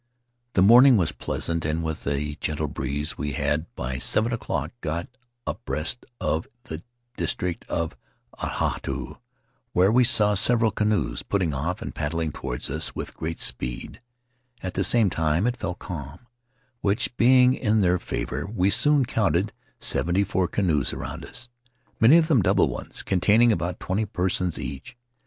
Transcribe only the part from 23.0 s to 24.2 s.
containing about twenty